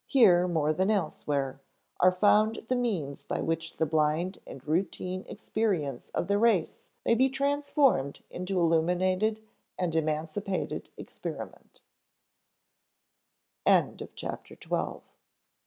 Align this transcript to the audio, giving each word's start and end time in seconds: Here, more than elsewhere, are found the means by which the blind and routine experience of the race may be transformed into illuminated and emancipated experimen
Here, 0.07 0.47
more 0.47 0.73
than 0.73 0.89
elsewhere, 0.89 1.61
are 1.99 2.11
found 2.11 2.55
the 2.67 2.75
means 2.75 3.21
by 3.21 3.39
which 3.39 3.77
the 3.77 3.85
blind 3.85 4.39
and 4.47 4.67
routine 4.67 5.23
experience 5.29 6.09
of 6.15 6.27
the 6.27 6.39
race 6.39 6.89
may 7.05 7.13
be 7.13 7.29
transformed 7.29 8.23
into 8.31 8.59
illuminated 8.59 9.47
and 9.77 9.95
emancipated 9.95 10.89
experimen 10.97 11.69